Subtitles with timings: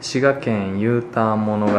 [0.00, 1.72] 滋賀県 U ターン物語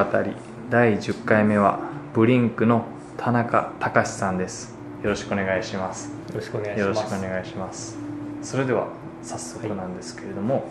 [0.69, 1.79] 第10回目は
[2.13, 2.85] ブリンクの
[3.17, 4.75] 田中隆さんです。
[5.01, 6.11] よろしくお願いします。
[6.29, 7.97] よろしくお願いしよろますしくお願いします。
[8.43, 8.89] それでは
[9.23, 10.65] 早速なんですけれども、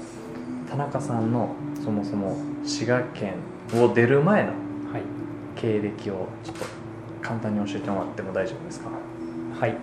[0.70, 3.34] 田中さんのそもそも滋賀県
[3.74, 4.50] を出る前の
[4.92, 5.02] はい。
[5.56, 6.64] 経歴をちょっと
[7.20, 8.90] 簡単に教えてもらっても大丈夫ですか？
[9.58, 9.74] はい。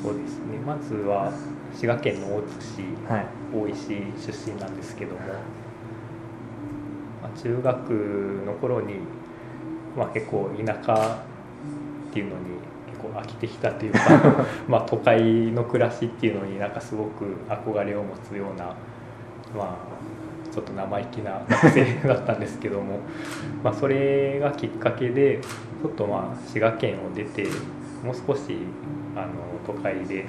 [0.00, 0.58] そうですね。
[0.64, 1.32] まずは
[1.74, 3.26] 滋賀県の大津市はい。
[3.52, 3.88] 大石
[4.24, 5.36] 出身なんですけども、まあ、
[7.42, 7.90] 中学
[8.46, 8.94] の頃に、
[9.96, 11.18] まあ、結構田舎
[12.10, 13.98] っていうのに結構飽きてきたというか
[14.68, 18.74] まあ都会の暮らしっていうのになんかすごく憧れを持つような
[19.56, 19.96] まあ
[20.52, 23.00] ちょっと生意気な学生だったんですけども
[23.62, 25.40] まあそれがきっかけで
[25.82, 27.44] ちょっとまあ滋賀県を出て
[28.02, 28.56] もう少し
[29.14, 29.26] あの
[29.66, 30.24] 都会で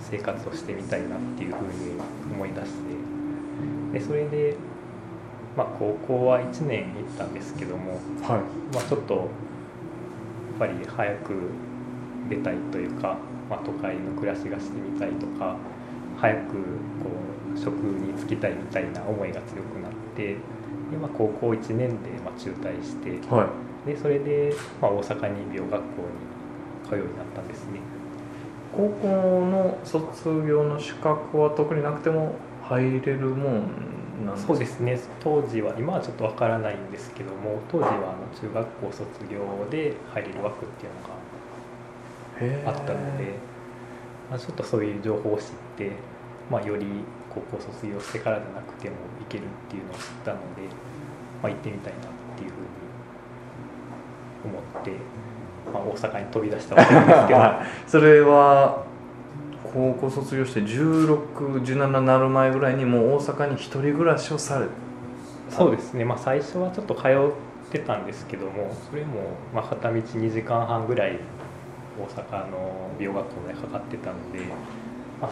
[0.00, 3.00] 生活をしてみたいなっていうふうに思い出して
[3.92, 4.54] でそれで、
[5.56, 9.26] まあ、高校は1年行ったんですけども、はいまあ、ちょっとやっ
[10.58, 11.50] ぱり早く
[12.28, 13.16] 出たいというか、
[13.48, 15.56] まあ、都会の暮らしがしてみたいとか
[16.18, 16.56] 早くこ
[17.54, 27.80] う職に就きたいみたいな思いが強くなってで、まあ、高校1年でまあ中退してはいでそれで、まあ、大阪に美容学校に通うようになったんですね。
[28.76, 33.62] 高校の卒業の資格は特になくても入れるもん
[34.26, 34.34] なん。
[34.34, 34.98] ですかそうですね。
[35.20, 39.40] 当時は今はちょっとわからないんですけども当時はあの中学校卒業
[39.70, 43.34] で入れる枠っていうのがあったので、
[44.30, 45.44] まあ、ちょっとそういう情報を知っ
[45.76, 45.92] て、
[46.50, 46.86] まあ、より
[47.34, 50.62] 高校卒業してからじゃなくてもいけるっていうのを知ったので、
[51.42, 52.02] まあ、行ってみたいなっ
[52.36, 54.92] ていうふうに思って、
[55.72, 57.40] まあ、大阪に飛び出したわけなんですけど。
[57.40, 58.89] は いそれは
[59.72, 64.66] 高校卒業して1617なる前ぐらいにもう大阪に一人暮らしをされ
[65.50, 71.18] そうですね、まあ、最初はちょっと通ってたんですけどもそれもまあ片道2時間半ぐらい
[71.98, 74.40] 大阪の美容学校でかかってたので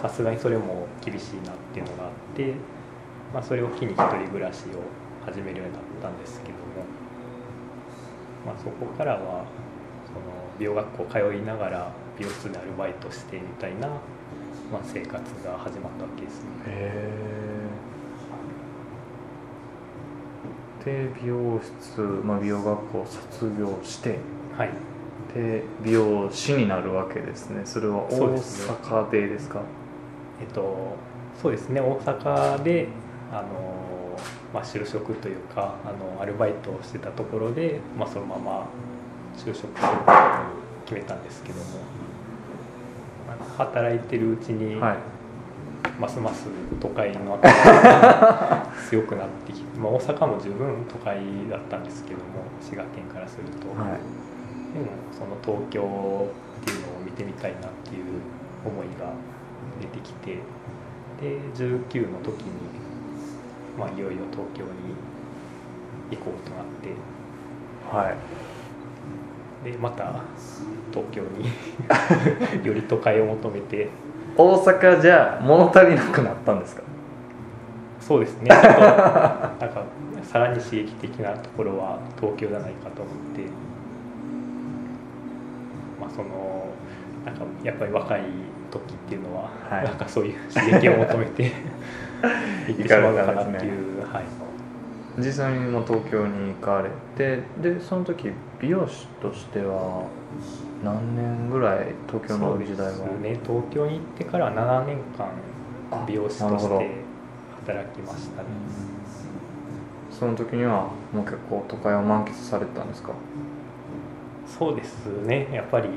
[0.03, 2.55] さすがにそれも厳しいなっていうのがあって、
[3.33, 4.83] まあ、それを機に一人暮らしを
[5.25, 6.85] 始めるようになったんですけども、
[8.47, 9.45] まあ、そこからは
[10.07, 10.21] その
[10.59, 13.89] 美容学校通いながら美容室でアルバイトしてみたいな、
[14.73, 15.13] まあ、生活
[15.45, 16.51] が始まったわけですね。
[16.67, 16.93] へ
[20.85, 24.19] えで美容室、まあ、美容学校を卒業して
[24.57, 24.71] はい。
[25.35, 27.63] で美容師になるわけですね。
[27.65, 29.61] それは大阪でですか？
[30.41, 30.97] えっと、
[31.43, 31.81] そうですね。
[31.81, 32.89] 大阪で
[33.33, 34.19] あの、
[34.55, 38.67] まあ、就職というかあのアルバイトをしてたところで、まあ、そのまま
[39.37, 40.19] 就職することに
[40.87, 41.98] 決めたんですけども、まあ
[43.59, 44.97] 働いてるうちに、はい。
[45.99, 46.47] ますます
[46.81, 51.19] 都会の憧れが強くなってきて、 まあ、大阪も十分都会
[51.51, 52.25] だったんですけども
[52.61, 53.99] 滋賀県からすると、はい。
[54.75, 58.05] でもその東京っていうのを見てみたいなっていう
[58.65, 59.13] 思いが
[59.81, 60.39] 出てきて
[61.21, 62.53] で19の時に、
[63.79, 64.71] まあ、いよいよ東京に
[66.11, 66.95] 行こうとなって。
[67.91, 68.58] はい
[69.65, 70.13] でまた
[70.93, 71.49] 東京に
[72.67, 73.89] より都会を求めて。
[74.37, 76.83] 大阪じゃ物足りなくなったんですか？
[78.01, 78.49] そうですね。
[78.51, 78.81] ちょっと なん
[79.59, 79.83] か
[80.23, 83.43] さらに刺激的なところは東京じゃないかと思って。
[86.01, 86.67] まあその
[87.27, 88.21] なんかやっぱり若い
[88.71, 89.85] 時っていうのは、はい。
[89.85, 91.43] なんかそういう刺激を求めて
[92.69, 94.23] 行ってしまうのかなっていう、はい、
[95.19, 98.31] 実際にもう東京に行かれてでその時
[98.61, 100.05] 美容師としては
[100.85, 102.93] 何年ぐらい東京の時代は？
[102.93, 103.41] そうですね。
[103.45, 105.27] 東京に行ってから7年間
[105.91, 106.91] あ美容師として
[107.67, 108.49] 働きましたね。
[110.11, 113.11] その時にはもう結構都会を満喫されてたんですか？
[114.47, 115.49] そうですね。
[115.53, 115.89] やっぱり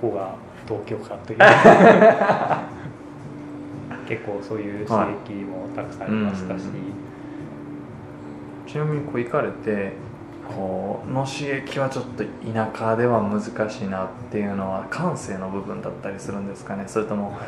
[0.00, 0.34] ここが
[0.66, 1.38] 東京かという。
[4.08, 6.72] 結構そういう刺激もたくさんありましたし、はい
[8.76, 9.92] ちなみにこう行かれて
[10.46, 13.40] こうの刺激はちょっと田舎では難
[13.70, 16.84] しいなっていうのは感性の部分だったりするんですかね。
[16.86, 17.38] それとも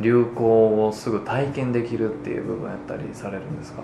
[0.00, 3.82] 流行をすぐ体験できるっていう部分やったりされるんですか？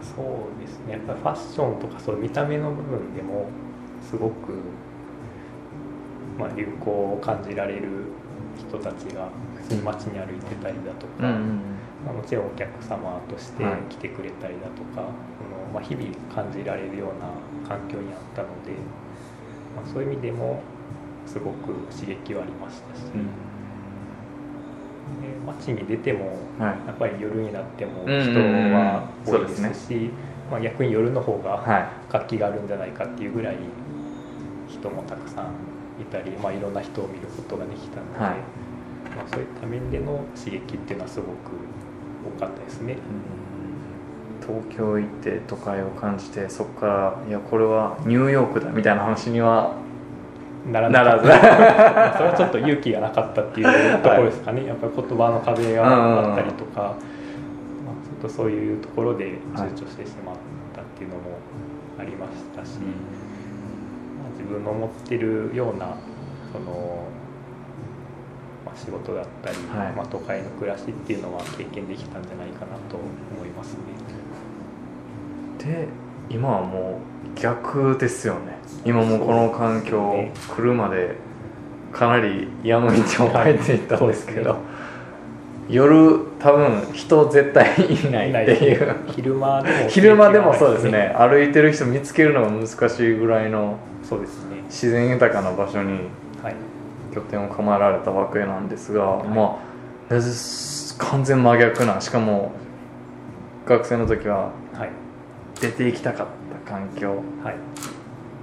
[0.00, 0.24] そう
[0.62, 0.94] ですね。
[0.94, 3.48] やっぱりファッションとかそう見た目の部分でも
[4.00, 4.54] すごく、
[6.38, 7.82] まあ、流行を感じられる
[8.58, 15.06] 人たちが普通に街に歩いてたりだとか、まあ、もちろんお客様としてはい来てくれたりだとか、
[15.36, 15.43] その
[15.74, 17.26] まあ、日々感じられるような
[17.66, 18.70] 環境にあったので、
[19.74, 20.62] まあ、そういう意味でも
[21.26, 23.00] すごく刺激はありましたし、
[25.44, 26.86] 街に出てもはい。
[26.86, 28.24] やっぱり夜になってもうんうんうん。
[28.30, 28.40] 人
[28.74, 30.10] は多いですし、
[30.50, 32.12] まあ、逆に夜の方がはい。
[32.12, 33.56] 活気があるんじゃないかっていうぐらい
[34.68, 38.34] 人もたくさんいたり、まあ、いろんな人を見ることができたので、はい。
[39.16, 41.50] まあ、そういった面での刺激っていうのはすごく
[42.24, 42.96] 多かったですね。
[44.40, 49.74] 東京行って都会を感じてそこからいやこれはニューヨークだみたいな話には
[50.70, 51.28] ならならず。
[51.28, 56.94] ま あそれはちょっと勇気がなかったっていうところですかね、やっぱり言葉の壁があったりとか、まあ、ちょ
[58.18, 60.36] っとそういうところで躊躇してしまっ
[60.74, 61.22] たっていうのも
[61.98, 62.84] ありましたし、ま
[64.26, 65.96] あ、自分の思ってるような
[66.52, 67.06] その、
[68.64, 69.92] まあ、仕事だったり、はい。
[69.92, 72.96] まあ、都会の暮らしっていうのは経験できたんじゃないかなと
[73.36, 74.23] 思いますね。
[75.64, 75.88] で
[76.30, 77.00] 今はも
[77.36, 78.58] う逆ですよね。
[78.84, 81.16] 今もうこの環境来るまで
[81.92, 84.58] かなり山道を入っていったんですけど、はい
[85.68, 88.96] 夜多分人絶対いないっていう。
[89.08, 91.14] 昼間でも昼間でもそうですね。
[91.16, 94.62] 歩いてる人見つけるのが難しいぐらいのそうですね。
[94.64, 96.00] 自然豊かな場所に
[96.42, 96.54] はい。
[97.14, 99.28] 拠点を構えられたわけなんですが、い。
[99.28, 99.58] ま
[100.10, 100.14] あ
[100.98, 102.52] 完全真逆なしかも
[103.66, 104.63] 学生の時ははい
[105.60, 106.26] 出ていきたかっ
[106.64, 107.22] た環境。
[107.42, 107.56] はい。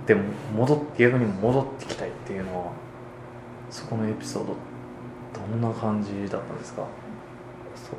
[0.05, 0.23] でも
[0.55, 2.71] 戻って逆に戻ってきたいっていうのは
[3.69, 4.55] そこのエピソード
[5.33, 6.85] どんな感じだったんですか？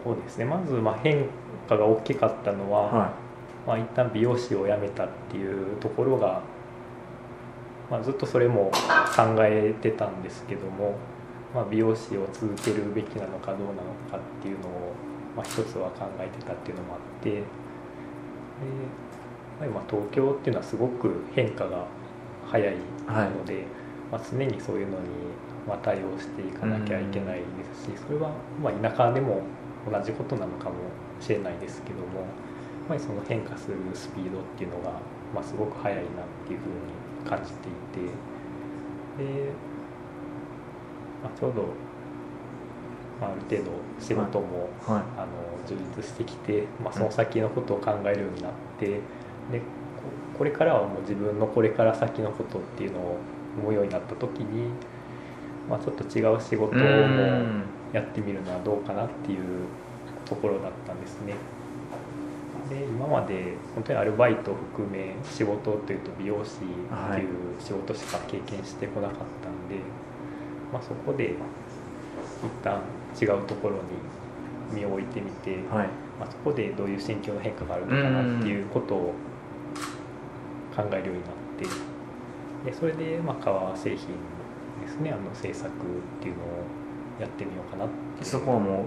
[0.05, 0.44] そうですね。
[0.44, 1.26] まずまあ変
[1.69, 3.12] 化が大きかったのは、は
[3.67, 6.43] まあ、一旦美容師を辞めたっていうところが、
[7.91, 8.73] まあ、ずっとそれも
[9.15, 10.97] 考えてたんですけども、
[11.55, 13.76] まあ、美容師を続けるべきなのかどうなの
[14.11, 14.93] かっていうのを、
[15.37, 17.43] まあ、一つは考えてたっていうのもあってで、
[19.61, 21.87] まあ、今東京っていうのはすごく変化が
[22.47, 23.64] 早いので、
[24.11, 25.06] まあ、常にそういうのに
[25.67, 27.44] まあ対応していかなきゃいけないで
[27.75, 28.32] すしそれは
[28.62, 29.43] まあ田舎でも
[29.91, 30.76] 同じことなのかも
[31.20, 34.91] しれないですけどもやっぱりその変化するスピードっていうのが、
[35.35, 36.05] まあ、すごく速いなっ
[36.47, 37.73] ていうふうに感じてい
[38.06, 38.12] て
[39.19, 39.50] で、
[41.23, 41.67] まあ、ちょうど、
[43.22, 45.26] まあ、ある程度仕事も、いはいあの
[45.64, 48.98] 充実してきて、まあ、その先のことを考えるようになってでこ
[50.38, 53.16] これからはもう自分のこれから先のことっていうのを
[53.60, 54.70] 思うようになった時に、
[55.70, 57.62] まあ、ちょっと違う仕事うもん。
[57.92, 59.40] やってみるのはどうかなっていう
[60.24, 61.34] ところだったんですね。
[62.70, 66.64] で今まで本当にアルバイトを含め仕事というと美容師って
[67.20, 67.28] いう
[67.60, 69.76] 仕事しか経験してこなかったんで、
[70.72, 71.34] まあ、そこで
[72.43, 72.81] 一旦
[73.21, 75.89] 違うところに身を置いてみて、はい。
[76.21, 79.15] まあ、そこでどういう心境の変化があるのかなっていうことを
[80.77, 81.33] 考えるようになっ
[82.65, 83.99] てでそれでまあ革製品
[84.85, 85.73] ですねあの制作っ
[86.21, 86.47] ていうのを
[87.21, 88.85] やってみようかなってそこはも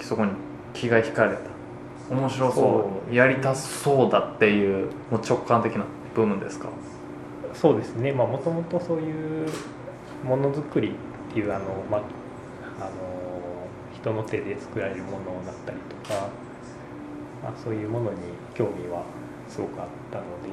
[0.00, 0.32] うそこに
[0.74, 2.14] 気が引かれた。
[2.14, 5.84] 面白そそううやりたそうだっていうもう直感的な
[6.14, 6.68] 部分ですか？
[7.54, 8.12] そうですね。
[8.12, 9.48] もともとそういう
[10.24, 10.90] ものづくり
[11.30, 12.02] っていうあの、まあ、
[12.80, 12.90] あの
[13.94, 16.28] 人の手で作られるものだったりとか、
[17.42, 18.18] まあ、そういうものに
[18.54, 19.04] 興味は
[19.48, 20.48] すごくあったので、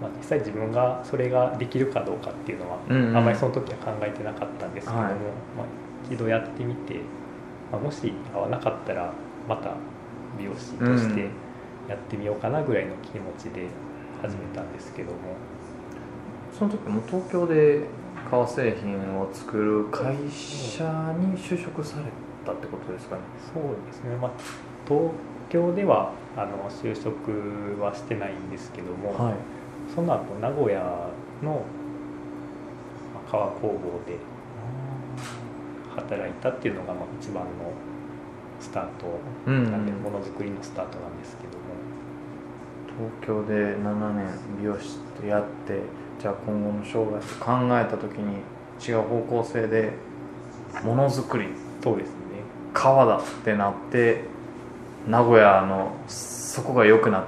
[0.00, 3.16] まあ、実際自分がそれができるかどうかっていうのは、うんうん。
[3.16, 5.12] あんまりその時は考えてなかったんですけども、はい。
[5.12, 5.66] まあ、
[6.08, 7.00] 一度やってみて、
[7.72, 9.12] まあ、もし合わなかったら
[9.48, 9.74] また
[10.38, 11.28] 美容師として
[11.88, 13.66] やってみようかなぐらいの気持ちで
[14.22, 15.18] 始めたんですけども。
[16.56, 17.84] その時も東京で
[18.28, 20.84] 革製品を作る会社
[21.18, 22.04] に就職され
[22.44, 23.22] たってことですかね。
[23.52, 24.30] そうですね、まあ、
[24.86, 25.10] 東
[25.48, 29.34] 京ではあの就職はしてないんですけども、はい。
[29.94, 30.80] その後名古屋
[31.42, 31.64] の
[33.14, 34.18] まあ革工房で
[35.96, 37.50] 働いたっていうのがまあ一番の
[38.60, 41.64] スタートうんなんで、ものづくりのスタートなんですけども、
[43.22, 44.26] 東京で7年
[44.58, 45.80] 美容師とやって
[46.20, 48.42] じゃあ今後の生涯と考えた時に
[48.86, 49.92] 違う方向性で
[50.84, 51.48] ものづくり
[51.82, 52.14] そうですね
[52.74, 54.24] 革だってなって
[55.08, 57.24] 名古屋のそこが良くなっ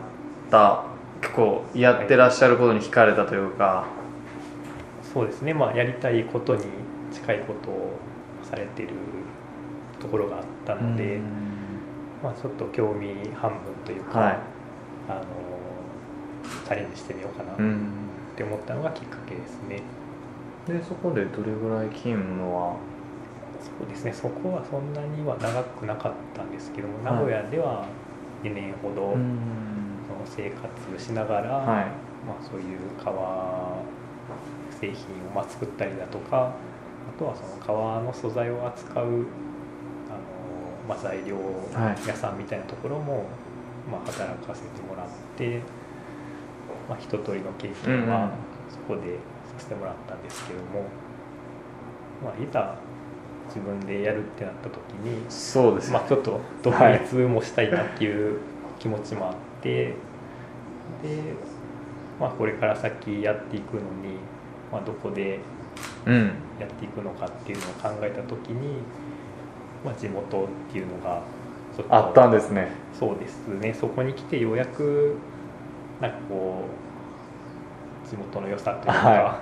[0.50, 0.84] た
[1.22, 3.86] 結構やってらっしゃることに惹かれたというか、
[5.14, 6.64] そうですね、まあ、やりたいことに
[7.12, 7.96] 近いことを
[8.42, 8.88] されてる
[10.00, 11.22] ところがあったので、うん。
[12.24, 14.38] まあ、ちょっと興味半分というか、はい。
[15.08, 15.22] あの
[16.64, 17.52] チャレンジしてみようかな
[18.32, 19.82] っうんて思ったのがきっかけですね。
[20.66, 22.76] でそこでどれぐらい勤務は？
[23.78, 24.12] そうですね。
[24.12, 27.14] そこはそんなには長くなかったんですけども、はい。
[27.14, 27.86] 名古屋では
[28.42, 29.38] 2年ほど、うん。
[30.08, 31.86] その生活しながら、はい。
[32.26, 33.14] まあ、そういう革
[34.70, 34.96] 製品
[35.28, 39.22] をまあ作ったりだとかあとはその革の素材を扱うあの
[40.88, 41.36] まあ、材料
[42.06, 43.24] 屋さんみたいなところも、
[43.90, 45.60] まあ、働かせてもらって、
[46.92, 48.30] まあ、一通りの経験は
[48.68, 49.16] そこで
[49.56, 50.84] させてもらったんですけども、
[52.22, 52.76] まあ、いざ
[53.48, 58.40] 自分でやるってなった時に、そうですよまあ、ちょっと独立もしたいなっていう
[58.78, 59.94] 気持ちもあって、で、
[62.20, 64.18] まあ、これから先やっていくのに、
[64.70, 65.40] まあ、どこで
[66.06, 66.32] うん。
[66.60, 68.76] やっていくのかっていうのを考えた時に、
[69.84, 71.22] まあ、地元っていうのが
[71.88, 72.68] あったんですね。
[72.92, 73.72] そうですね。
[73.72, 75.16] そこに来てようやく
[76.02, 76.64] なんかこ
[78.04, 79.40] う地元の良さというか、は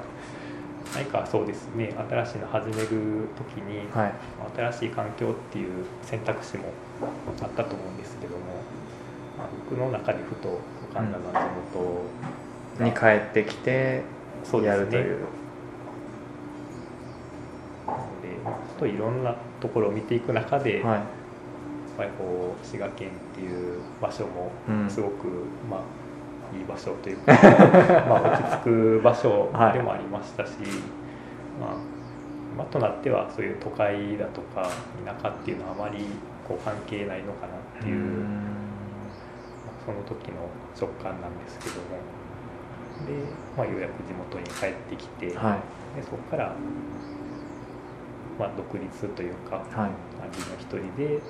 [0.95, 4.12] 何かそうですね新しいの始める時に、はい。
[4.55, 6.64] 新しい環境っていう選択肢も
[7.43, 8.43] あったと思うんですけども、
[9.38, 12.05] まあ、僕の中でふと浮かんだのは地元
[12.79, 14.02] がに帰ってきて
[14.62, 15.25] やるという。
[18.79, 20.95] といろんなところを見ていく中で、はい。
[20.95, 21.05] やっ
[21.97, 24.90] ぱりこう滋賀県っていう場所もうん。
[24.90, 25.26] すごく、
[25.71, 26.00] まあ
[26.52, 27.33] いい場所というか
[28.09, 30.52] まあ落ち着く場所でもありましたし、
[31.61, 32.00] まあ
[32.54, 34.69] 今となってはそういう都会だとか
[35.04, 36.04] 田舎っていうのはあまり
[36.47, 38.61] こう関係ないのかなっていう、うん。
[39.87, 41.97] その時の直感なんですけども。
[43.07, 43.14] で、
[43.57, 45.97] まあ、ようやく地元に帰ってきて、はい。
[45.97, 46.52] でそこから、
[48.38, 49.90] まあ、独立というかはい。
[50.37, 51.21] 自分一人で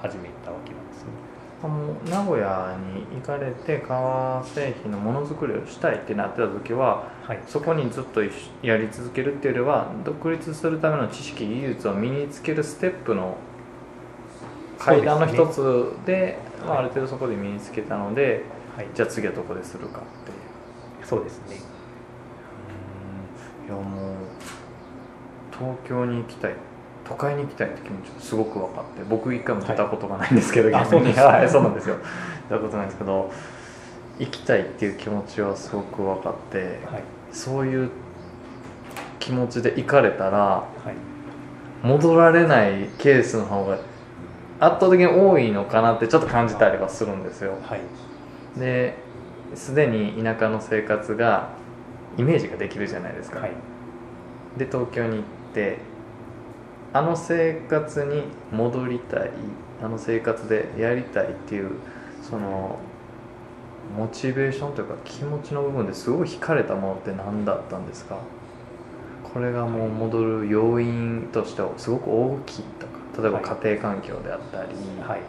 [0.00, 1.29] 始めたわけなんですね。
[1.62, 8.22] あの名古屋に行かれて革製品のものづくりをしたいってなってた時ははい、そこにずっと
[8.60, 13.36] やり続けるっていうよりは独立するための知識技術を身につけるステップの
[14.78, 16.84] 階段の一つでまあ、あはい。
[16.84, 18.42] る程度そこで身につけたので、
[18.76, 20.34] はい、じゃあ次はどこでするかってい
[21.04, 21.06] う。
[21.06, 21.56] そうですね。
[23.66, 24.14] いやもう
[25.52, 26.54] 東京に行きたい
[27.10, 30.84] 都会に行きたいって気持ちがすごく分かって僕一回も出たことがないんですけど、はい。
[30.84, 31.12] 逆に。
[31.12, 31.96] はいそうなんですよ。
[32.48, 33.32] 出たことないんですけど
[34.20, 37.02] 行きたいっていう気持ちはすごく分かってはい、
[37.32, 37.90] そういう
[39.18, 40.66] 気持ちで行かれたらは
[41.82, 43.74] い、戻られないケースの方が
[44.60, 47.54] 圧倒的に多いのかなってちょっと感じたりはするんですよ。
[47.62, 47.80] はい、
[48.56, 48.94] で
[49.54, 51.48] すでに田舎の生活が
[52.18, 53.52] イメージができるじゃないですか、はい、
[54.56, 55.22] で東京に行っ
[55.54, 55.78] て
[56.92, 59.30] あの生活に戻りたい
[59.82, 61.70] あの生活でやりたいっていう
[62.22, 62.78] その
[63.96, 68.18] モチベーションというか気持ちの部分ですごい惹かれたものって何だったんですか？
[69.32, 73.44] これがもう戻る要因としてはすごく大きいとか例えばはい。
[73.62, 74.68] 家庭環境であったり、
[75.06, 75.20] はい、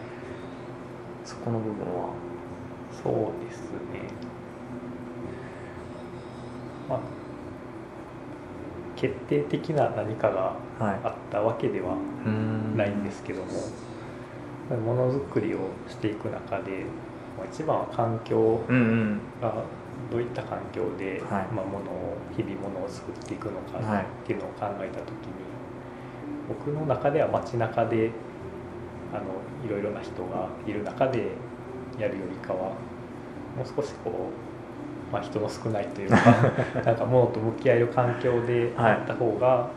[1.24, 2.10] そこの部分は。
[3.03, 3.13] そう
[3.48, 3.62] です
[3.94, 4.10] ね。
[6.89, 7.00] まあ、
[9.01, 11.00] 決定的な何かがはい。
[11.03, 11.96] あったわけでは
[12.77, 13.48] ないんですけども、
[14.77, 16.86] ものづくりをしていく中で、
[17.38, 18.60] まあ一番は環境
[19.41, 19.53] が
[20.12, 21.48] どういった環境で、はい。
[21.53, 21.70] まあ、を
[22.36, 25.41] 日々ものを作っていくのかはいっていうのを考えた時に、
[26.48, 28.12] 僕の中では街中で
[29.13, 29.24] あの
[29.65, 31.31] いろいろな人がいる中で
[31.98, 32.74] やるよりかは
[33.58, 34.50] もう少しこう、
[35.12, 36.18] まあ、人の少ないというか
[36.86, 38.91] なんか物と向き合える環境ではい。
[38.94, 39.68] あった方が、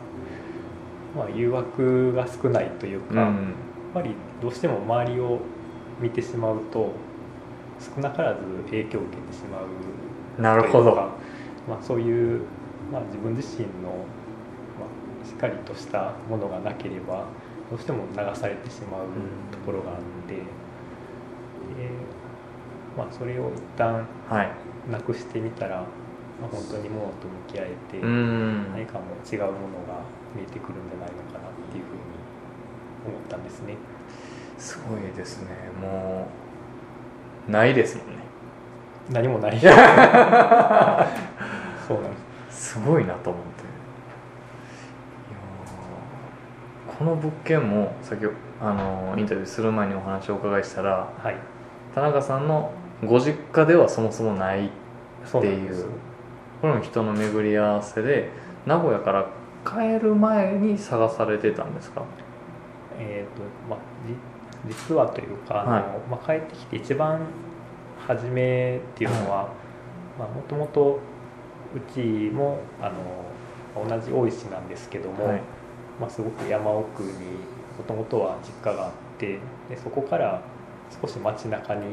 [1.15, 3.53] まあ、誘惑が少ないというか、やっうん
[3.93, 5.39] ぱりどうしても周りを
[6.01, 6.91] 見てしまうと
[7.79, 10.95] 少なからず影響を受けてしまうなるほど。
[11.67, 12.41] まあ、そういう、
[12.91, 14.85] まあ、自分自身の、ま
[15.23, 17.25] あ、しっかりとしたものがなければ
[17.69, 19.01] どうしても流されてしまう
[19.51, 19.95] ところがあっ
[20.27, 20.41] て、で
[22.97, 24.49] まあ、それを一旦はい
[24.91, 28.71] なくしてみたら、まあ、本当にものと向き合えて、うん。
[28.73, 29.53] 何かも違うもの
[29.87, 30.01] が
[30.35, 32.01] 見えてくるんじゃないのかなっていうふうに
[33.07, 33.75] 思ったんですね。
[34.57, 35.49] すごいですね。
[35.81, 36.27] も
[37.47, 38.13] うないですもんね。
[39.11, 39.59] 何もない。
[39.61, 39.71] そう
[42.01, 42.17] なんで
[42.49, 42.73] す。
[42.73, 43.65] すごいなと思って。
[46.97, 48.25] この物件も先
[48.61, 51.35] あのインタビューする前にお話をお伺いしたらはい。
[51.93, 52.71] 田中さんの
[53.03, 54.69] ご実家ではそもそもないっ
[55.31, 55.85] ていう。
[56.61, 58.29] これも人の巡り合わせで
[58.65, 59.27] 名古屋から
[59.65, 62.03] 帰る前に探されてたんですか？
[62.97, 63.79] えーとまあ、
[64.67, 67.19] じ実はというかあの、はいまあ、帰ってきて一番
[68.07, 69.49] 初めっていうのは
[70.17, 70.99] もともと
[71.75, 71.99] うち
[72.33, 75.41] もあの同じ大石なんですけども、はい。
[75.99, 77.09] まあ、すごく山奥に
[77.77, 80.41] もともとは実家があってでそこから
[81.01, 81.91] 少し街中にはい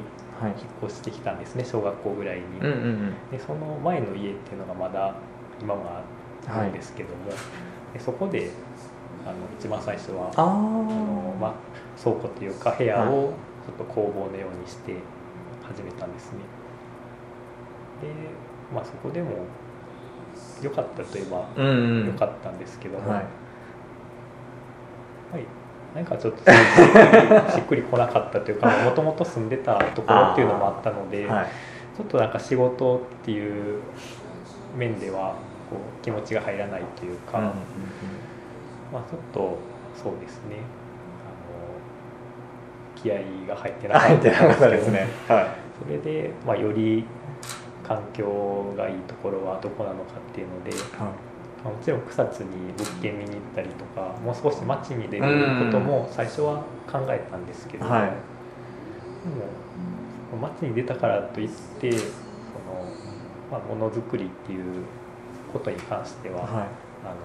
[0.48, 2.42] 引っ越してきたんですね小学校ぐらいに。
[2.60, 3.14] うんうんうん。
[3.30, 5.14] でその前の家っていうのがまだ
[5.60, 5.84] 今も
[6.46, 7.30] あるんですけども、
[7.92, 8.50] でそこで
[9.24, 11.54] あの一番最初はああの、まあ、
[12.02, 13.32] 倉庫というか部屋を
[13.66, 14.96] ちょっと工房のようにして
[15.62, 16.38] 始めたんですね。
[18.00, 18.08] で、
[18.74, 19.46] まあ、そこでも
[20.60, 22.06] 良かったといえばうんうん。
[22.06, 23.24] 良かったんですけども、はい。
[25.32, 25.46] はい、
[25.94, 31.46] なんかちょっとしっくりしっくりこなかったというか もともと住んでたところっていうのもあったので、はい。
[31.96, 33.80] ちょっとなんか仕事っていう
[34.76, 35.34] 面では
[35.68, 37.50] こう気持ちが入らないというか、うんうん
[38.92, 39.58] まあ、ちょっと
[39.94, 40.56] そうですね。
[41.26, 41.28] あ
[42.96, 45.06] の気合が入ってなか入ったですね。
[45.28, 45.46] はい。
[45.84, 47.04] それで、まあ、より
[47.86, 51.10] 環境がいいところはどこなのかっていうので、は
[51.64, 55.24] まあもちろん草津に物件見に行ったりとかもう少し街に出る
[55.64, 58.00] ことも最初は考えたんですけど、いはい。
[58.02, 58.06] で
[60.36, 62.02] も街に出たからといってその、
[63.50, 64.84] まあ、ものづくりっていう
[65.52, 66.66] ことに関しては、はい。
[67.04, 67.16] あの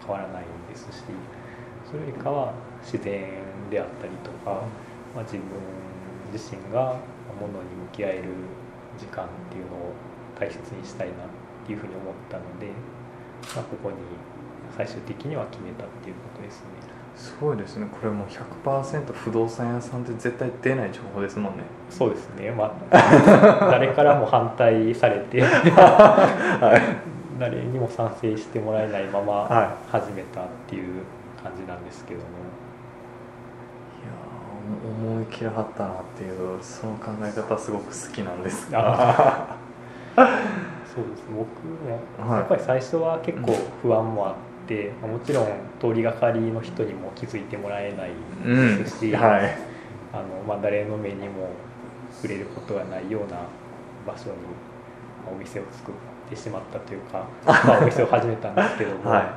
[0.00, 1.04] 変わらないんですし
[1.84, 3.28] それよりかは自然
[3.70, 4.62] であったりとか、
[5.14, 5.42] まあ、自分
[6.32, 6.96] 自身が
[7.40, 8.24] ものに向き合える
[8.98, 9.92] 時間っていうのを
[10.38, 11.16] 大切にしたいなっ
[11.66, 12.68] ていうふうに思ったので、
[13.54, 13.96] まあ、ここに
[14.76, 16.88] 最終的には決めたっていうことですね。
[17.18, 17.86] すごいですね。
[17.90, 21.64] これもう100%不動産屋さんって絶対出ない情報ですもんね。
[21.90, 25.42] そうですね、まあ、 誰からも反対されて
[27.38, 31.02] 誰にも賛成してもらえないままは始めたっていう
[31.42, 32.30] 感じなんですけども、い
[34.04, 38.68] やー思い切りはったなっていうその考え方すごく好きなんです。
[38.72, 39.56] あ
[40.98, 41.48] そうです僕
[42.24, 42.38] もはい。
[42.40, 44.34] やっぱり最初は結構不安もあっ
[44.66, 45.46] て、もちろん
[45.80, 48.10] 通りがかりの人にも気づいてもらえない
[48.44, 49.56] うんですし、はい。
[50.12, 51.50] あのまあ、誰の目にも
[52.16, 53.42] 触れることがないような
[54.06, 54.36] 場所に
[55.24, 55.94] まあお店を作っ
[56.28, 59.36] てしまったというか、 まあ、お店を始めたんですけども、は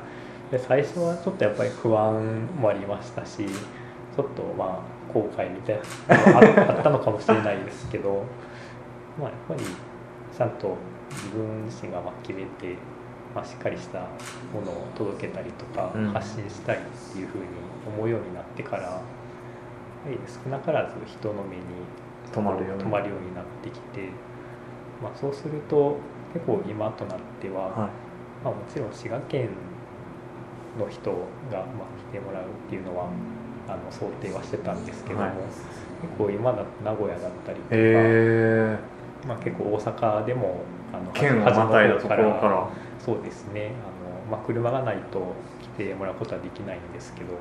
[0.50, 8.24] で最初はちょっとやっぱり不安もありましたしちょっとまあ後悔みたいなのがああったのかもしれないですけど、
[9.20, 9.64] まあ、やっぱり
[10.36, 10.76] ちゃんと
[11.14, 12.76] 自分自身がまあ決めて、
[13.34, 14.00] まあ、しっかりした
[14.52, 16.12] ものを届けたりとかうん。
[16.12, 16.80] 発信したいっ
[17.12, 17.44] ていうふうに
[17.86, 19.02] 思うようになってから、やは
[20.06, 21.62] り少なからず人の目に
[22.32, 24.08] 止まるようになってきて、
[25.02, 25.98] まあ、そうすると
[26.32, 27.74] 結構今となっては、はい。
[28.44, 29.50] まあ、もちろん滋賀県
[30.78, 31.10] の人
[31.50, 33.08] がまあ来てもらうっていうのは
[33.68, 35.32] あの想定はしてたんですけども、はい。
[36.02, 38.78] 結構今だと名古屋だったりとか、え
[39.26, 42.68] まあ、結構大阪でもあのー、県をまたいだところから。
[42.98, 43.72] そうですね。
[43.82, 47.38] あの、まあ、車がないと来てもらうことはできないんですけども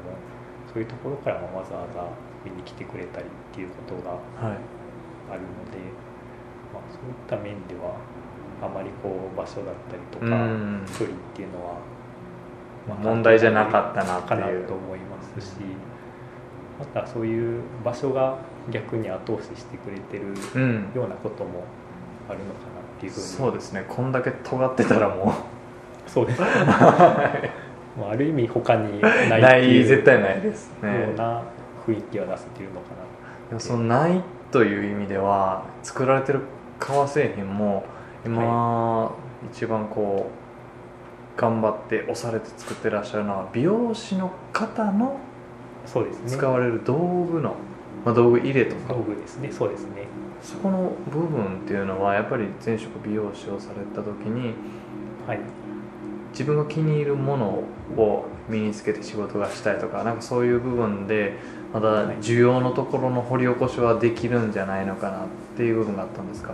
[0.73, 2.07] そういうところからもわざわざ
[2.43, 4.57] 見に来てくれたりっていうことがはい。
[5.29, 5.77] あるので、
[6.73, 7.95] まあ、そういった面では
[8.61, 10.85] あまりこう場所だったりとかうん。
[10.87, 11.73] 距離っていうのは、
[12.87, 15.57] まあ問題じゃなかったなってかないうと思いますし
[16.79, 18.37] またそういう場所が
[18.71, 20.91] 逆に後押ししてくれてるうん。
[20.95, 21.63] ようなことも
[22.29, 23.25] あるのかなっていうふうに。
[23.25, 23.85] そうですね。
[23.87, 25.33] こんだけ尖ってたらも
[26.07, 26.41] そうです。
[26.41, 26.47] ね
[27.97, 31.43] うまあある意味他にないないいう絶対ないですよねうな
[31.85, 32.87] 雰囲気を出せてるのか
[33.49, 36.39] でもそのないという意味では作られてる
[36.79, 37.83] 革製品も
[38.25, 39.13] 今、
[39.51, 40.29] 一番こ
[41.37, 45.11] う頑張って押されて作ってらっしゃるのは美容師の方のな
[45.85, 46.29] そうですね。
[46.29, 47.55] 使われる道具の、
[48.05, 48.93] まあ、道具入れとか。
[48.93, 49.51] 道具ですね。
[49.51, 50.07] そうですね。
[50.41, 54.55] そこの部分っていうのはやっぱり前職美容師をされた時に
[55.27, 55.39] はい。
[56.31, 57.45] 自分が気に入るもの
[57.97, 61.37] を身につけて仕事がしたいとかなんかそういう部分で
[61.73, 66.53] まだ需要のところの掘り起こしはできるんじゃないのかなっていう部分があったんですか、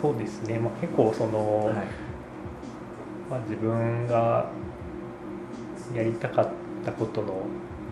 [0.00, 1.74] そうですね、まあ、結構その、はい。
[3.30, 4.50] まあ、自分が
[5.94, 6.48] やりたかっ
[6.84, 7.46] たことの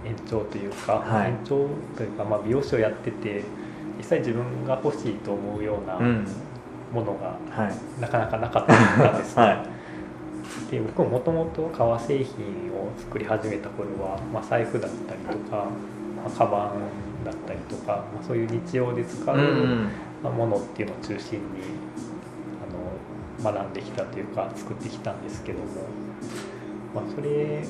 [0.05, 1.29] 延長というか、はい。
[1.29, 3.43] 延長というか、まあ、美容師をやってて
[3.99, 6.27] 実際自分が欲しいと思うようなうん。
[6.93, 8.01] ものがはい。
[8.01, 9.43] なかなかなかったんですね。
[9.43, 10.71] はい。
[10.71, 19.37] で僕ももともと革製品を作り始めた頃は、まあ、財布だったりとか、まあ、カバンだったりとか、まあ、そういう日常で使う、
[20.31, 21.45] ものっていうのを中心に
[23.43, 25.65] あの学んできたというか作ってきたんですけども、
[26.95, 27.65] まあ、それ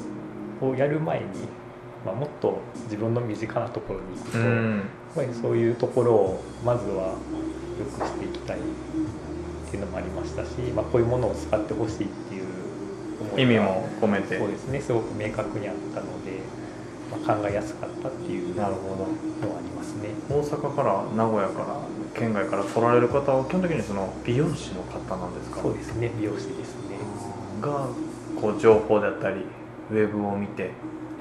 [0.60, 1.26] をやる前に、
[2.04, 4.82] まあ、もっと自分の身近なところに行くと、やっうん
[5.14, 7.14] ぱりそういうところをまずは
[7.78, 8.60] 良くしていきたいっ
[9.70, 12.44] ていうのもありましたし、まあ、こういうものを使ってほしいっていう
[13.20, 14.38] 思いが意味も込めて。
[14.38, 14.80] そうですね。
[14.80, 16.40] すごく明確にあったので、
[17.26, 19.04] まあ、考えやすかったっていうのはなるほど。
[19.04, 19.06] あ
[19.60, 20.10] りますね。
[20.28, 21.76] 大阪から名古屋から
[22.14, 25.60] 県外から来られる方は基本的にその美容師の方なんですか？
[25.62, 26.10] そうですね。
[26.18, 26.98] 美容師ですね。
[27.60, 27.86] が
[28.40, 29.44] こう情報だったり
[29.90, 30.70] ウェブを見て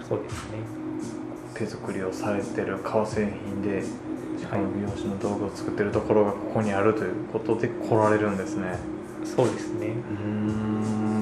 [0.08, 0.58] そうですね。
[1.56, 8.78] 手作りをされてる革製品でしかも美容師の道具を作ってるところがここにあるということで来られるんですね。
[9.24, 9.88] そうですね。
[9.88, 10.28] うー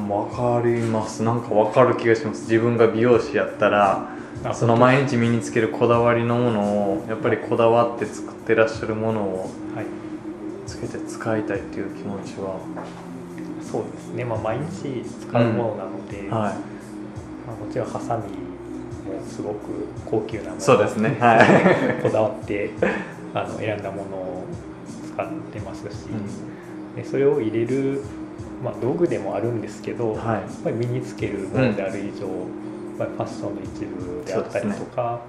[0.05, 1.23] んわかります。
[1.23, 2.43] なんかわかる気がします。
[2.43, 4.09] 自分が美容師やったら
[4.43, 6.61] あその毎日身につけるこだわりのもの
[6.93, 9.85] をやっぱりこだわって作ってらっしゃるものをはい。
[10.65, 12.59] つけて使いたいっていう気持ちは。
[13.61, 14.23] そうですね。
[14.25, 16.29] まあ毎日使うものなので、はい。
[16.29, 18.29] まあ、もちろんハサミも
[19.27, 19.57] すごく
[20.05, 21.17] 高級なものそうですね。
[21.19, 22.01] はい。
[22.01, 22.69] こだわって
[23.33, 24.43] あの選んだものを
[25.13, 26.07] 使ってますし、
[26.95, 28.01] でそれを入れる、
[28.63, 30.17] まあ、道具でもあるんですけど、はい。
[30.17, 32.33] やっぱり身につけるものである以上、や
[32.95, 35.21] っぱりファッションの一部であったりとか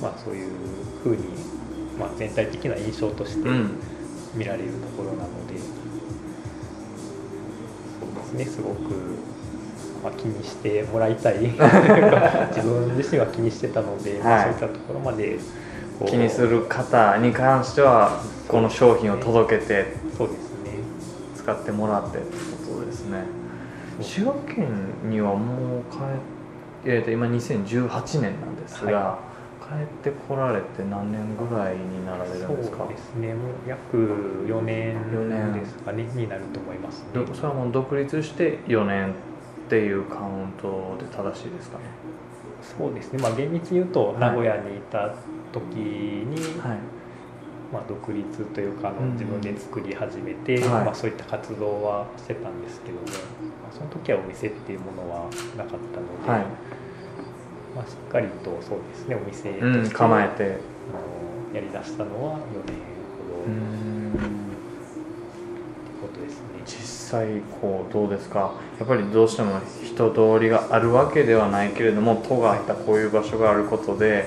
[0.00, 0.50] まあ、そういう
[1.02, 1.22] ふうに、
[1.98, 3.70] まあ、全体的な印象としてうん。
[4.36, 5.64] 見られるところなので、そ
[8.04, 9.16] うですねすごく、
[10.02, 11.38] まあ、気にしてもらいたい。
[12.54, 14.42] 自分自身は気にしてたので、まあ、はい。
[14.44, 15.38] そういったところまで
[16.06, 20.70] 気にする方に関してはこの商品を届けてそうですね。
[21.34, 22.26] 使ってもらってって
[22.68, 23.24] ことですね。
[24.00, 24.68] 滋賀県
[25.08, 26.00] にはもう帰っ
[26.84, 29.18] て、えーと今2018年なんですが、は
[29.60, 32.78] 帰ってこられて何年ぐらいになられるんですか？
[32.78, 33.28] そうですね。
[33.34, 33.96] もう約
[34.46, 35.52] 4年四年。
[35.54, 37.24] ですかねになると思いますね。
[37.26, 39.14] どそれはもう独立して4年
[39.66, 41.84] っていうカウントで正しいですかね。
[42.62, 43.18] そうですね。
[43.20, 44.20] まあ厳密に言うとい。
[44.20, 45.12] 名古屋にいた
[45.52, 46.78] 時に、はい。
[47.72, 50.84] まあ、独立というかあのうん自分で作り始めて、はい。
[50.84, 55.24] まあ、そういった活動はしてたんですけども、まあ、その時はお店っていうものは
[55.56, 56.40] なかったので、はい。
[57.74, 60.44] まあ、しっかりとそうですねお店とうんして、構えて。
[60.44, 60.56] あの
[61.54, 62.76] やりだしたのは4年
[63.18, 63.42] ほど。
[63.42, 64.12] うってん
[66.00, 66.62] ことですね。
[67.06, 68.52] 実際こうどうですか？
[68.80, 74.26] やっぱりどうしても人通りがあるわけではないけれども都があったこういう場所があることで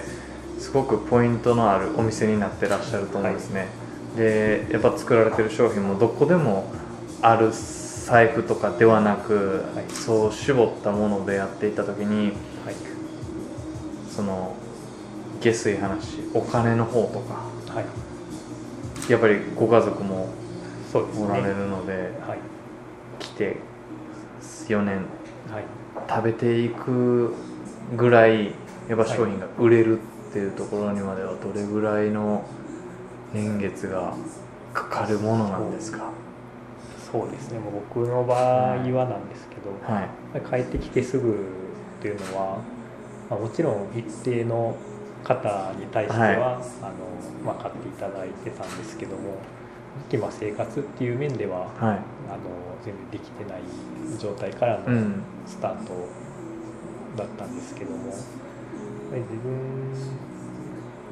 [0.60, 3.68] すごくポイントのあるお店になってらっしゃると思うんですね、
[4.16, 6.72] でやっぱ作られてる商品もどこでも
[7.22, 12.28] ある財布とかではなく、はいそう絞ったものでやっていった時に
[12.64, 12.76] はい
[14.10, 14.56] その
[15.42, 17.44] 下水話お金の方とか
[17.76, 20.30] はい、やっぱりご家族も。
[20.92, 21.94] おられるので、
[22.28, 22.40] はい
[23.20, 23.58] 来て
[24.68, 24.96] 4年。
[25.52, 25.64] はい。
[26.08, 27.34] 食べていく
[27.96, 28.54] ぐらい
[28.88, 32.44] やっぱ商品が売れるっていうところにまではどれぐらいの
[33.34, 34.16] 年月が
[34.74, 36.12] かかるものなんですか？
[37.12, 37.60] そうですね。
[37.94, 38.40] 僕の場合
[38.76, 40.64] はなんですけど、はい。
[40.64, 42.58] 帰ってきてすぐっていうのは、
[43.30, 44.76] まあ、もちろん一定の
[45.24, 46.36] 方に対しては、はい。
[46.36, 46.62] あの
[47.44, 49.38] まあ、買っていただいてたんですけども
[50.12, 51.70] 今生活っていう面でははい。
[51.80, 52.00] あの
[52.86, 53.62] 全然できてない
[54.20, 55.22] 状態からのうん。
[55.46, 55.94] スタート
[57.18, 58.18] だったんですけども、やっ
[59.10, 59.50] ぱり自分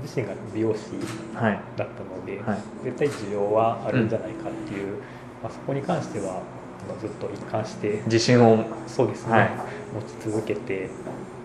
[0.04, 0.92] 自身が美容師
[1.36, 2.60] はいだったので、はい。
[2.86, 4.98] 絶対需要はあるんじゃないかっていう、
[5.44, 6.42] まあ、そこに関しては
[6.88, 9.50] あのずっと一貫して自信をそうですね、はい。
[9.96, 10.90] 持ち続けて、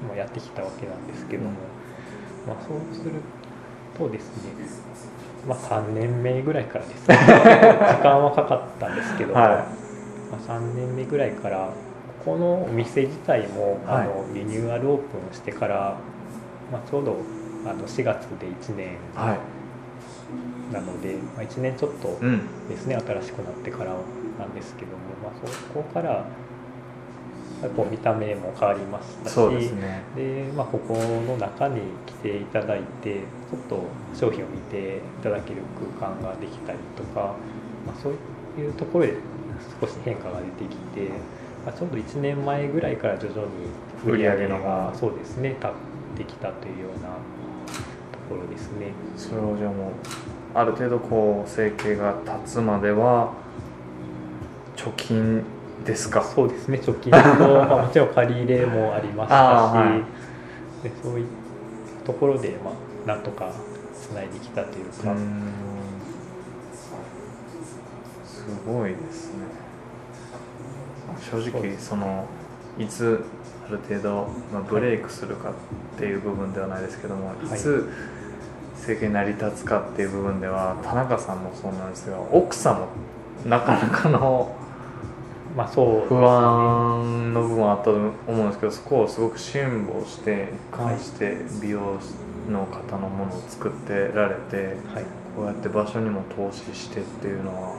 [0.07, 1.57] まあ、やってきたわけなんですけども、うん
[2.47, 3.42] まあ、そうすると
[4.11, 4.53] ですね、
[5.47, 7.09] まあ、3年目ぐらいからです。
[7.09, 9.67] ね 時間はかかったんですけども、は
[10.31, 11.69] まあ、3年目ぐらいから
[12.25, 14.03] ここのお店自体も、はい。
[14.03, 15.97] あのリニューアルオープンしてから、
[16.71, 17.17] まあ、ちょうど
[17.67, 20.75] あの4月で1年いはい。
[20.75, 22.69] なので、まあ、1年ちょっとうん。
[22.69, 23.91] ですね新しくなってから
[24.39, 26.25] なんですけども、まあ、そこから
[27.71, 29.37] こう見た目も変わりましたし
[29.73, 35.63] ねでまあ、ここの中に来ていただいてちょっと商品を見ていただける
[35.99, 37.35] 空間ができたりとか、
[37.87, 39.15] まあ、そういうところで
[39.81, 41.09] 少し変化が出てきて、
[41.65, 43.49] まあ、ちょうど1年前ぐらいから徐々に
[44.05, 45.71] 売り上げがそうですね立っ
[46.19, 48.93] てきたというようなところですね。
[49.17, 49.93] それをじゃあもう
[50.55, 53.33] ある程度こう生計が立つまでは
[54.77, 55.45] 貯金
[55.85, 56.23] ですか？
[56.23, 56.79] そうですね。
[56.79, 60.03] 貯金と、まあ、もちろん借り入れもありましたし、は
[60.85, 60.89] い。
[60.89, 61.27] でそういう
[62.05, 63.53] ところで、まあ、なんとか
[63.95, 64.93] つないできたというか、
[68.25, 69.45] すごいですね。
[71.31, 72.27] 正直その
[72.79, 73.25] いつ
[73.69, 75.55] ある程度、まあ、ブレイクするかっ
[75.99, 77.89] ていう部分ではないですけども、い、はいつ
[78.77, 82.89] 政権成り立つかっていう部分では田中さんもそうなんですが奥さんも
[83.47, 84.57] なかなかの
[85.57, 86.07] まあそうね。
[86.09, 91.99] 不安の部分はあったと思うんですけどそこをすごく辛抱して一貫して美容
[92.51, 95.05] の方のものを作ってられてはい。
[95.37, 97.79] こうやって場所にも投資してっていうのははい。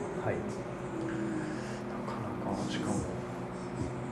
[2.04, 2.12] か
[2.50, 2.94] なかしかも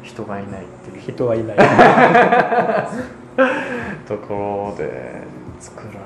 [0.02, 1.00] 人がいないっていう。
[1.00, 1.56] 人はいない。
[4.06, 5.22] ところで
[5.60, 6.02] 作られて。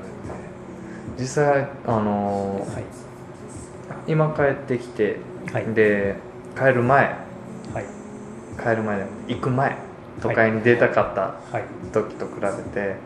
[1.19, 2.85] 実際あのはい。
[4.07, 5.19] 今帰ってきて、
[5.53, 5.65] はい。
[5.75, 6.17] で
[6.57, 7.17] 帰る前はい
[8.57, 9.77] 帰る前で行く前
[10.21, 11.21] 都会に出たかった
[11.57, 11.65] はい。
[11.93, 12.49] 時と比べ
[12.81, 12.97] て、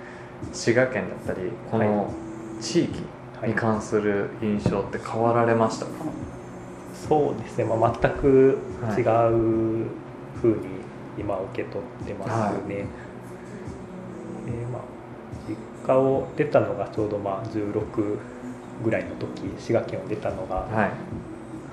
[0.52, 2.12] 滋賀県だったりこの
[2.60, 3.02] 地域
[3.46, 5.90] に関する印象って変わられましたか、
[7.08, 8.58] そうですね、まあ、全く
[8.96, 9.86] 違う
[10.40, 10.66] ふうに
[11.18, 12.84] 今受け取ってますね、で
[14.72, 14.82] まあ、
[15.48, 18.18] 実家を出たのがちょうどまあ16
[18.84, 20.90] ぐらいの時滋賀県を出たのがはい。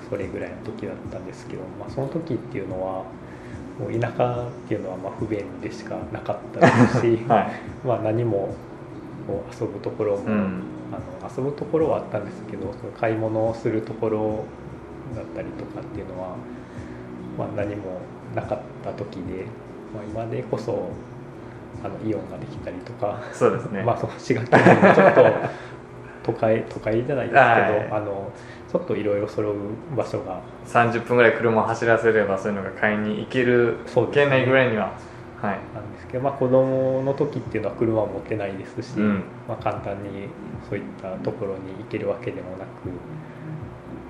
[0.08, 3.04] それぐらいの時だったんですけど、まあ、その時っていうのは
[3.78, 7.86] もう田舎っていうのはまあ不便でしかなかったですし、 はい。
[7.86, 8.54] まあ何も
[9.26, 10.62] こう遊ぶところも、うん。
[10.90, 14.44] あの遊ぶところはあったんですけどその買い物をするところ
[15.14, 16.36] だったりとかっていうのは、
[17.36, 18.00] まあ、何も
[18.34, 19.44] なかった時で、
[19.94, 20.90] まあ、今でこそ
[21.84, 25.22] あのイオンができたりとか、そうですね、 まあ、その滋賀県もちょっと
[26.24, 27.88] 都会都会じゃないですけど、はい。
[27.92, 28.32] あの
[28.70, 29.54] ちょっといろいろ揃う
[29.96, 30.42] 場所が。
[30.66, 33.78] 30分ぐらい車を走らせればそういうのが買いに行ける
[34.12, 34.92] 県内ぐらいには
[35.40, 35.58] はい。
[35.74, 39.22] なんですけど、まあ、子供の時っていうのは車を持ってないですし、うん。
[39.48, 40.28] まあ、簡単に
[40.68, 42.68] そういったところに行けるわけでもなく、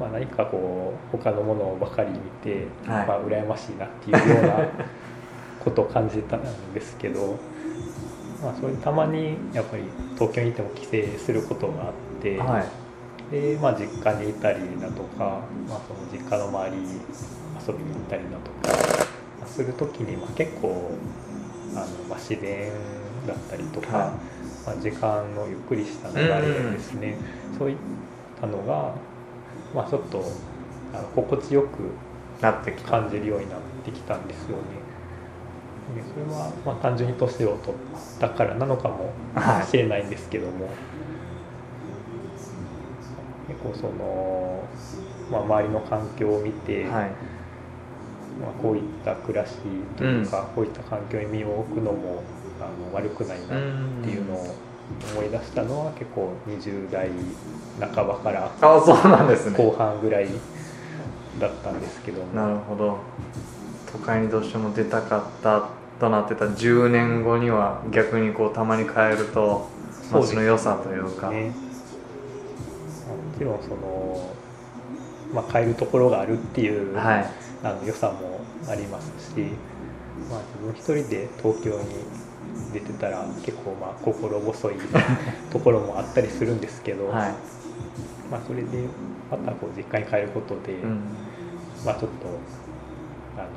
[0.01, 3.07] まあ、何かこう他のものばかり見て、はい。
[3.07, 4.68] まあ、羨ましいなっていうような
[5.61, 7.38] ことを感じてたんですけど、
[8.42, 12.88] まあ、それたまにやっぱり東京にいても帰省することがあって、はい
[13.31, 16.88] で、まあ、実家にいたりだとか、まあ、その実家の周りに
[17.67, 19.07] 遊びに行ったりだとか、
[19.41, 20.91] まあする時に、まあ、結構
[21.75, 22.71] あの、まあ、自然
[23.27, 24.11] だったりとか、はい
[24.67, 27.17] まあ、時間のゆっくりした流れですね、
[27.59, 27.77] そういっ
[28.41, 28.95] たのが、
[29.75, 30.25] まあ、ちょっと
[30.95, 31.91] あの心地よく
[32.43, 34.62] なって感じるようになってきたんですよね。
[35.97, 37.75] でそれは、まあ、単純に年を取っ
[38.21, 39.67] たからなのかもはい。
[39.67, 40.69] しれないんですけども、
[43.49, 44.63] 結構その、
[45.31, 47.11] まあ、周りの環境を見て、はい。
[48.41, 49.55] まあ、こういった暮らし
[49.97, 52.23] というか、こういった環境に身を置くのも
[52.61, 54.55] あの悪くないなっていうのを
[55.13, 57.11] 思い出したのは結構20代
[57.81, 59.57] 半ばからあそうなんですね。
[59.57, 60.29] 後半ぐらい
[61.41, 62.99] だったんですけども、なるほど。
[63.93, 69.69] 都会にどうしても出たかったとなってた10年後には逆にこうたまに帰ると
[70.11, 71.31] そうです街の良さというか。
[71.31, 71.67] ね、も
[73.38, 74.35] ちろんその、
[75.33, 77.48] まあ、変えるところがあるっていう、はい。
[77.62, 79.40] あの良さもありますし、
[80.31, 81.87] まあ、自分一人で東京に
[82.72, 84.74] 出てたら結構まあ心細い
[85.51, 87.35] ところもあったりするんですけど、 はい。
[88.31, 88.85] まあ、それで
[89.31, 91.01] またこう実家に帰ることで、うん。
[91.85, 92.29] まあ、ちょっと
[93.37, 93.48] あの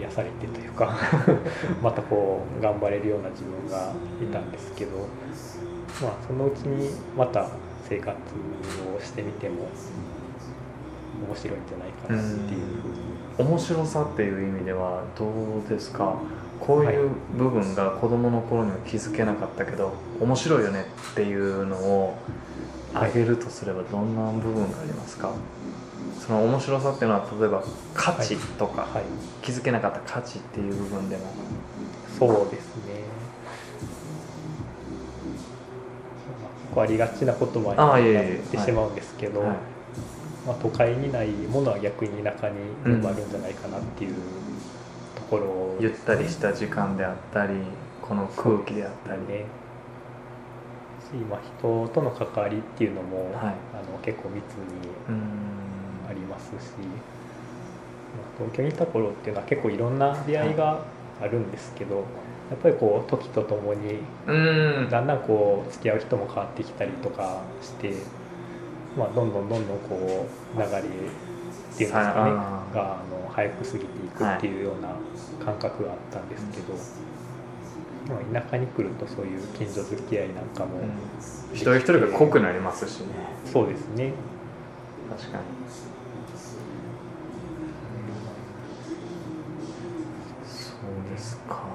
[0.00, 0.96] 癒されてというか
[1.82, 4.98] またこう頑張れるような自分がいたんですけど、
[6.00, 7.48] まあ、そのうちにまた
[7.92, 8.10] 生活
[8.96, 9.68] をしてみても
[11.28, 12.60] 面白いんじゃないかなっていう。
[13.36, 16.14] ふうに、面白さっていう意味ではどうですか？
[16.58, 22.16] こういう部分が子供の頃には気づけなかったけど面白いよねっていうのを
[22.94, 25.32] あげるとすればどんな部分がありますか？
[26.18, 27.62] その面白さっていうのは例えば
[27.94, 29.02] 価値とか、はい、
[29.42, 31.24] 気づけなかった価値っていう部分でも。
[32.18, 33.01] そうですね。
[36.74, 38.14] 構ありがちな言葉にああいえいえ。
[38.14, 39.48] なってしまうんですけど、はい。
[40.46, 44.14] まあ、都会にないものは逆に田舎に全部あるんじゃないかなっていう
[45.14, 47.54] ところゆったりした時間であったり
[48.00, 49.20] この空気であったり。
[49.22, 49.44] ね
[51.12, 53.54] し、まあ、人との関わりっていうのも、はい。
[53.74, 54.88] あの結構密に
[56.08, 56.58] ありますし、まあ
[58.38, 60.84] 東京にいた頃っていうのは結構いろんな出会いが
[61.20, 62.04] あるんですけど、
[62.52, 63.94] やっぱりこう時とともに
[64.26, 64.90] うーん。
[64.90, 67.94] だんだんこう付き合う人も変わってきたりとかして、
[68.94, 71.08] まあ、どんどんどんどんこう流れっていうん
[71.76, 72.30] ですかね
[72.74, 74.94] があの早く過ぎていくっていうような
[75.42, 76.74] 感覚があったんですけど、
[78.06, 80.90] まあ、田舎に来るとそういう近所付き合いなんかも、うん。
[81.54, 83.06] 一人一人が濃くなりますしね。
[83.46, 84.12] そうですね。
[85.08, 85.44] 確かに。
[90.44, 91.71] そうですか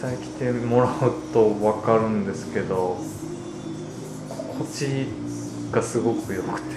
[0.00, 2.98] 際来てもらうと分かるんですけど
[4.28, 5.06] 心地
[5.72, 6.76] がすごく良くて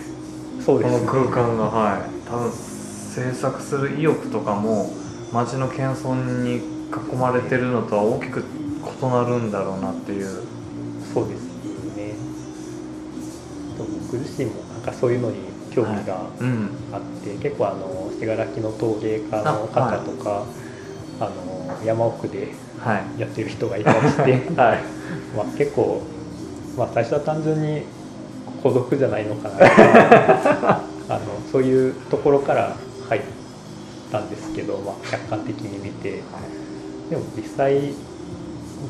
[0.64, 2.02] そうですこの空間がはい。
[2.28, 4.90] 多分制作する意欲とかも
[5.34, 8.44] 街の謙遜に囲まれてるのとは大きく
[9.02, 10.28] 異なるんだろうなっていう。
[11.14, 11.44] そうです
[11.98, 12.14] ね。
[13.78, 15.40] と僕自身もなんかそういうのに
[15.72, 20.46] 興味がうんあって、結構あの信楽の陶芸家の方とか
[21.22, 22.50] あの山奥で
[22.84, 23.22] はい。
[23.22, 24.80] やってる人がいたりして はい。
[25.38, 26.02] まあ結構、
[26.78, 27.84] まあ、最初は単純に
[28.64, 29.56] 孤独じゃないのかな
[31.10, 31.20] あの
[31.52, 32.76] そういうところから
[33.10, 33.22] 入っ
[34.12, 36.22] たんですけど、まあ、客観的に見て。
[37.10, 37.76] でも実際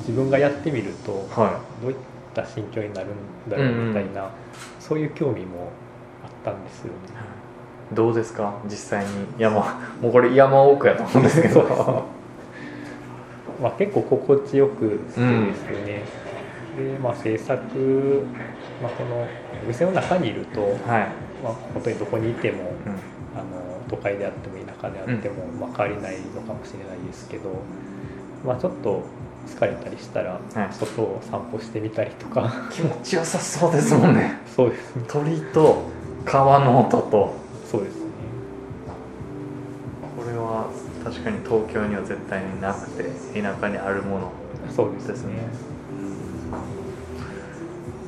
[0.02, 1.98] 自分がやってみるとはどういっ
[2.36, 4.30] た心境になるんだろうみたいな、
[4.80, 5.70] そういう興味も
[6.24, 6.92] あったんですよね。
[7.92, 7.96] い。
[7.96, 8.54] どうですか？
[8.66, 12.04] 実際に山もうこれ山奥やと思うんですけど
[13.62, 16.04] まあ、結構心地よくしてですね、
[16.78, 18.26] で、まあ、制作、
[18.82, 19.28] まあ、この
[19.64, 20.78] お店の中にいると、はい、
[21.44, 22.94] まあ、本当にどこにいてもうん。
[23.34, 27.50] あの都会であっても田舎であっても、まあ、変わりないのかもしれないですけど、
[28.46, 29.04] まあ、ちょっと
[29.48, 30.74] 疲れたりしたらはい。
[30.74, 32.70] 外を散歩してみたりとか。
[32.72, 34.40] 気持ちよさそうですもんね。
[34.54, 35.04] そうですね。
[35.08, 35.84] 鳥と
[36.26, 37.34] 川の音と。
[37.66, 38.01] そうです
[41.12, 43.04] 確かに東京には絶対になくて
[43.42, 44.32] 田舎にあるもの。
[44.74, 45.34] そうですですね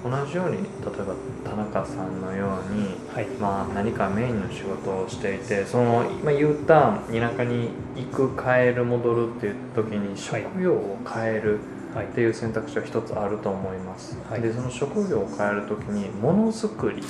[0.04, 1.16] 同じように例えば
[1.50, 3.26] 田中さんのように、はい。
[3.40, 11.60] まあ、何かメインの仕事をしていてその、まあ、U ターン田舎に行く帰る戻るっていう時に職業を変える
[11.94, 12.06] はい。
[12.06, 14.42] っていう選択肢は一つあると思います、はい。
[14.42, 17.04] でその職業を変える時にものづくり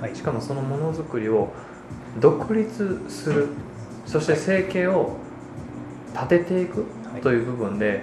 [0.00, 0.14] はい。
[0.14, 1.52] しかもそのものづくりを
[2.18, 3.48] 独立する。
[4.06, 5.16] そして生計を
[6.22, 7.20] 立てていくはい。
[7.20, 8.02] という部分で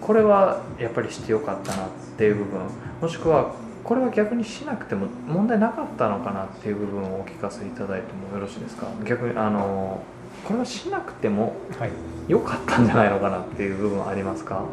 [0.00, 2.60] これはやっぱりしてよかったなっていう部分。
[3.00, 3.54] もしくは
[3.84, 8.88] これは逆にしなくても問題なかったのかなっていう部分をお聞かせいただいてもよろしいですか？
[9.04, 10.02] 逆にあの
[10.44, 11.90] これはしなくてもはい。
[12.28, 14.64] 良かったんじゃないのかなっていう部分はありますか？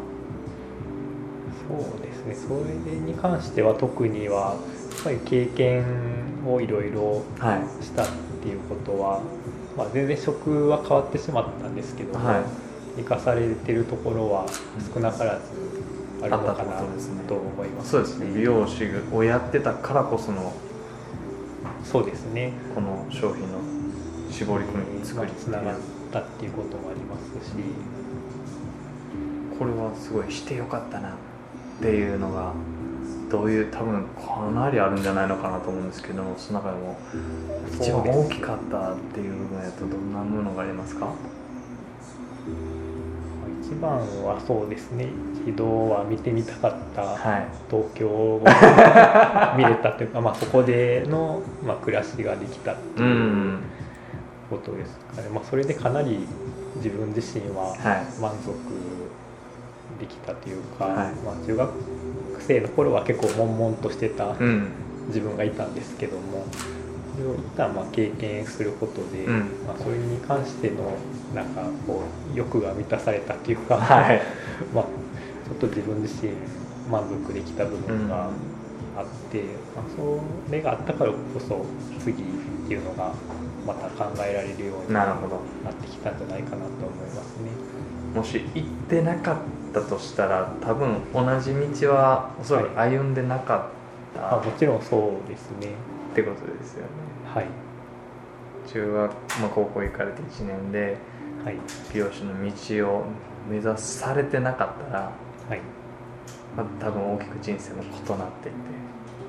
[1.68, 2.34] そうですね。
[2.34, 4.56] それに関しては特には
[4.96, 5.84] やっぱり経験
[6.46, 7.84] をいろいろはい。
[7.84, 8.06] したっ
[8.44, 9.20] ていうことは、
[9.76, 12.42] まあ、全然職は変わってしまったんですけども、はい。
[12.96, 14.46] 生かされてるところは
[14.94, 15.42] 少なからず
[16.22, 16.84] あるのかなってこ
[17.26, 17.90] と思います。
[17.90, 18.26] そうですね。
[18.32, 20.52] 美容師をやってたからこその
[21.82, 22.52] そうですね。
[22.74, 23.58] この商品の
[24.30, 25.80] 絞り込み作りつながっ
[26.12, 27.56] たっていうこともありますし。
[29.58, 31.12] これはすごいしてよかったなっ
[31.80, 32.52] ていうのが
[33.30, 36.96] どういう多分かなりあるんじゃないのかなと思うんですけどその中でも
[37.80, 41.08] 一番大きかったっていう部分やとどんなものがありますか？
[43.62, 45.08] 一番はそうですね。
[45.46, 47.46] 一度は見てみたかったはい。
[47.70, 48.42] 東京を
[49.56, 53.60] 見れたというか、まあ、そこでの、まあ、暮らしができたってういうん。
[54.50, 56.26] ことですかね、まあ、それでかなり
[56.76, 57.76] 自分自身ははい。
[58.20, 58.52] 満足
[59.98, 61.14] できたというか、はい。
[61.24, 61.72] まあ、中学
[62.46, 64.68] 生の頃は結構悶々としてたうん。
[65.08, 66.46] 自分がいたんですけども
[67.14, 69.38] それを一旦まあ経験することで、うん。
[69.66, 70.96] まあ、それに関しての
[71.34, 72.02] なんかこ
[72.34, 74.22] う欲が満たされたっていうか、はい。
[74.74, 76.32] まあ、ちょっと自分自身
[76.90, 78.30] 満足できた部分が
[78.96, 79.42] あって、
[79.74, 81.64] まあ、それがあったからこそ
[82.00, 82.26] 次っ
[82.66, 83.12] ていうのが
[83.66, 87.50] また考えられるようになってきたんじゃないかなと思いますね。
[88.14, 89.36] もし行ってなかっ
[89.74, 93.70] たとしたら多分同じ道はおそらく歩んでなか
[94.14, 95.72] ったあもちろんそうですね。
[96.12, 96.88] ってことですよね。
[97.26, 97.46] はい、
[98.68, 100.96] 中学、まあ、高校行かれて1年で
[101.44, 101.56] はい、
[101.92, 103.04] 美容師の道を
[103.50, 105.60] 目指されてなかったら、はい、
[106.56, 108.56] まあ、多分大きく人生も異なっていて。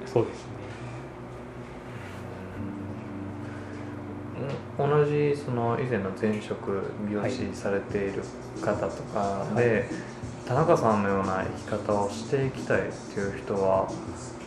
[0.06, 0.52] そうですね。
[4.80, 4.90] うん。
[4.90, 8.24] 同じその以前の前職美容師されている
[8.62, 9.90] 方とかで、
[10.48, 13.90] 田中さんのような生き方をしていきたいっていう人は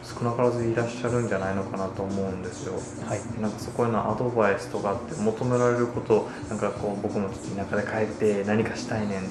[0.04, 2.74] 少なからずいらっしゃるんじゃないのかなと思うんですよ。
[3.06, 9.22] はい、なんかそこへのアドバイスとかって求められることなんかこう僕もちょっと田舎で帰って何かしたいねんっ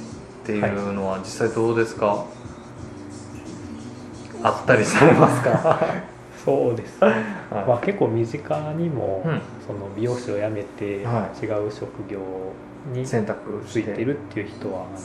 [0.45, 2.25] ていうのは実際どうですか、
[4.43, 5.79] あったりされますか？
[6.43, 7.25] そうですね。
[7.51, 9.41] まあ、結構身近にも、うん。
[9.65, 12.19] その美容師を辞めて違はう職業
[12.93, 14.97] に選択ついてるっていう人はあの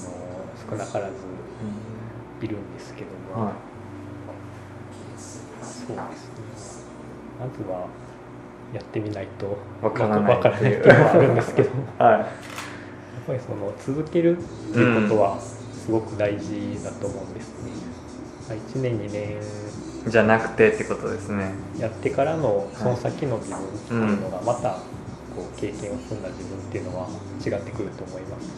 [0.70, 1.12] 少なからず
[2.46, 3.52] いるんですけども、は
[5.16, 6.92] そうですね。
[7.40, 7.86] まずは
[8.72, 9.58] やってみないと。
[9.82, 11.70] わからないわからないっていうのはあるんですけど。
[11.74, 12.26] もい、はやっ
[13.26, 14.40] ぱりその続けるっ
[14.72, 17.70] ていうことはすごく大事だと思うんですね。
[18.48, 19.38] 1年2年。
[20.06, 21.52] い、じゃなくてってことですね。
[21.78, 24.78] やってからのその先の自分っていうのがまた
[25.34, 27.08] こう経験を積んだ自分っていうのは
[27.44, 28.50] 違ってくると思いますし、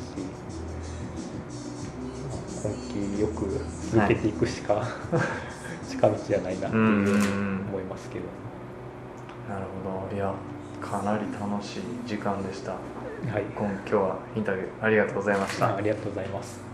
[2.65, 3.49] まあ根気よく
[3.93, 4.87] 続けていくしか、
[5.89, 8.25] 近道じゃないなっていう思いますけど、
[9.49, 10.17] なるほど。
[10.17, 10.33] いや
[10.81, 12.73] かなり楽しい時間でした。
[12.73, 12.77] は
[13.39, 13.45] い。
[13.57, 15.75] 今今日はインタビューありがとうございました。
[15.75, 16.74] あありがとうございます